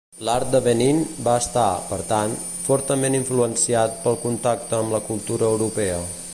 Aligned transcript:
L'art 0.27 0.47
de 0.53 0.59
Benín 0.67 1.01
va 1.27 1.35
estar, 1.41 1.65
per 1.91 1.99
tant, 2.13 2.33
fortament 2.69 3.19
influenciat 3.19 4.03
pel 4.07 4.21
contacte 4.27 4.79
amb 4.83 4.97
la 4.99 5.05
cultura 5.11 5.51
europea. 5.55 6.05